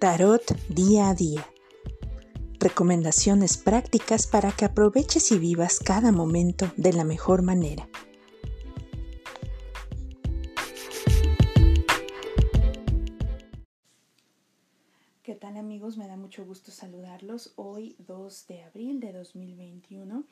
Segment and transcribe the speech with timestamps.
[0.00, 1.44] Tarot día a día.
[2.60, 7.88] Recomendaciones prácticas para que aproveches y vivas cada momento de la mejor manera.
[15.24, 15.96] ¿Qué tal amigos?
[15.96, 20.22] Me da mucho gusto saludarlos hoy 2 de abril de 2021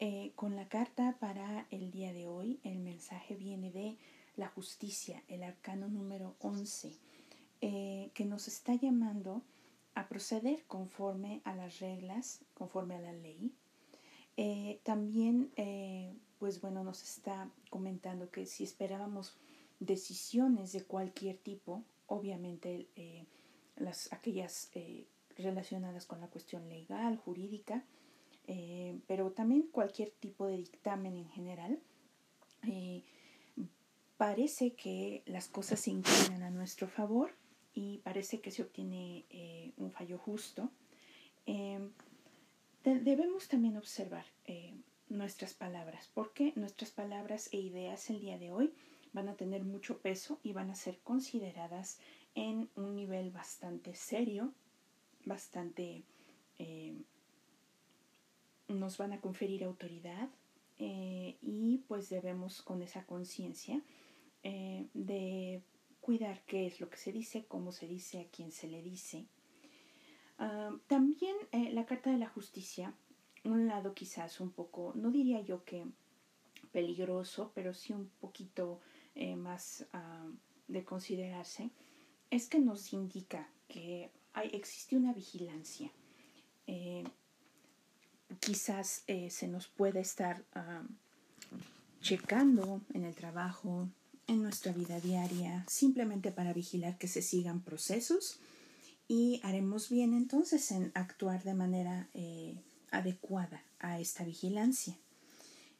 [0.00, 2.58] eh, con la carta para el día de hoy.
[2.64, 3.96] El mensaje viene de
[4.34, 6.98] la justicia, el arcano número 11,
[7.64, 9.40] eh, que nos está llamando
[9.94, 13.52] a proceder conforme a las reglas, conforme a la ley.
[14.36, 19.36] Eh, también, eh, pues bueno, nos está comentando que si esperábamos
[19.78, 22.88] decisiones de cualquier tipo, obviamente
[23.76, 24.72] las, aquellas
[25.36, 27.84] relacionadas con la cuestión legal, jurídica,
[29.06, 31.80] pero también cualquier tipo de dictamen en general,
[34.16, 37.30] parece que las cosas se inclinan a nuestro favor
[37.74, 40.70] y parece que se obtiene eh, un fallo justo.
[41.46, 41.90] Em,
[42.84, 44.74] debemos también observar eh,
[45.08, 48.72] nuestras palabras, porque nuestras palabras e ideas el día de hoy
[49.12, 51.98] van a tener mucho peso y van a ser consideradas
[52.34, 54.52] en un nivel bastante serio,
[55.24, 56.04] bastante...
[58.68, 60.30] Nos van a conferir autoridad
[60.84, 63.80] eh, y pues debemos con esa conciencia
[64.42, 65.62] eh, de
[66.02, 69.24] cuidar qué es lo que se dice, cómo se dice, a quién se le dice.
[70.88, 72.92] También eh, la Carta de la Justicia,
[73.44, 75.86] un lado quizás un poco, no diría yo que
[76.72, 78.80] peligroso, pero sí un poquito
[79.14, 79.86] eh, más
[80.66, 81.70] de considerarse,
[82.30, 85.92] es que nos indica que hay, existe una vigilancia.
[88.40, 90.44] quizás se nos puede estar
[92.00, 93.88] checando en el trabajo,
[94.32, 98.38] en nuestra vida diaria, simplemente para vigilar que se sigan procesos
[99.08, 102.56] y haremos bien entonces en actuar de manera eh,
[102.90, 104.96] adecuada a esta vigilancia.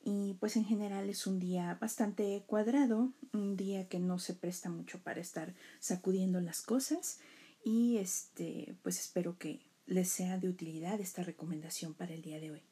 [0.05, 4.69] Y pues en general es un día bastante cuadrado, un día que no se presta
[4.69, 7.21] mucho para estar sacudiendo las cosas
[7.65, 12.51] y este pues espero que les sea de utilidad esta recomendación para el día de
[12.51, 12.72] hoy.